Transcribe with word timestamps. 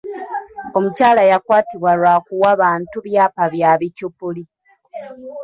Omukyala 0.77 1.21
yakwatibwa 1.31 1.91
lwa 1.99 2.15
kuwa 2.25 2.51
bantu 2.61 2.97
byapa 3.07 3.43
bya 3.53 3.71
bicupuli. 3.79 4.43